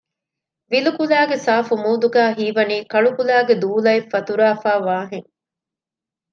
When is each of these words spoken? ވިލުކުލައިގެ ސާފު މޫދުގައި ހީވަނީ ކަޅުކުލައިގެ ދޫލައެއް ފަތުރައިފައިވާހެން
ވިލުކުލައިގެ 0.71 1.37
ސާފު 1.45 1.73
މޫދުގައި 1.83 2.31
ހީވަނީ 2.37 2.77
ކަޅުކުލައިގެ 2.91 3.55
ދޫލައެއް 3.63 4.09
ފަތުރައިފައިވާހެން 4.11 5.29